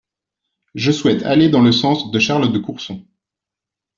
[0.73, 3.05] Je souhaite aller dans le sens de Charles de Courson.